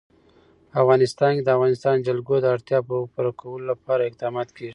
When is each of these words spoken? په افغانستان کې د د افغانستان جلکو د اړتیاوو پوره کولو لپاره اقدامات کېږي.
په 0.69 0.75
افغانستان 0.83 1.31
کې 1.35 1.43
د 1.43 1.45
د 1.47 1.53
افغانستان 1.57 1.95
جلکو 2.07 2.35
د 2.39 2.45
اړتیاوو 2.55 3.09
پوره 3.13 3.31
کولو 3.41 3.65
لپاره 3.71 4.01
اقدامات 4.09 4.47
کېږي. 4.55 4.69